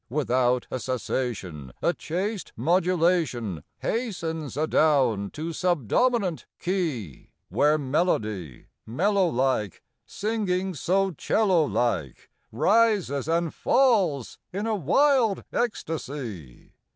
[0.09, 9.83] Without a cessation A chaste modulation Hastens adown to subdominant key, Where melody mellow like
[10.07, 16.73] Singing so 'cello like Rises and falls in a wild ecstasy.